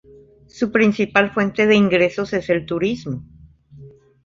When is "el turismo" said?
2.49-3.23